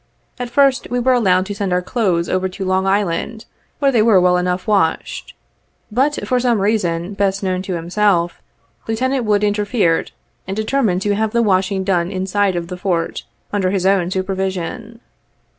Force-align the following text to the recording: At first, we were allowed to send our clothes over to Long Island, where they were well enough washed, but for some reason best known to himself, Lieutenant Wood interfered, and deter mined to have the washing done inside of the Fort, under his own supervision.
At 0.39 0.49
first, 0.49 0.89
we 0.89 0.99
were 0.99 1.13
allowed 1.13 1.45
to 1.45 1.53
send 1.53 1.71
our 1.71 1.83
clothes 1.83 2.27
over 2.27 2.49
to 2.49 2.65
Long 2.65 2.87
Island, 2.87 3.45
where 3.77 3.91
they 3.91 4.01
were 4.01 4.19
well 4.19 4.35
enough 4.35 4.65
washed, 4.67 5.35
but 5.91 6.27
for 6.27 6.39
some 6.39 6.59
reason 6.59 7.13
best 7.13 7.43
known 7.43 7.61
to 7.61 7.75
himself, 7.75 8.41
Lieutenant 8.87 9.25
Wood 9.25 9.43
interfered, 9.43 10.11
and 10.47 10.57
deter 10.57 10.81
mined 10.81 11.03
to 11.03 11.13
have 11.13 11.33
the 11.33 11.43
washing 11.43 11.83
done 11.83 12.09
inside 12.09 12.55
of 12.55 12.67
the 12.67 12.77
Fort, 12.77 13.25
under 13.53 13.69
his 13.69 13.85
own 13.85 14.09
supervision. 14.09 15.01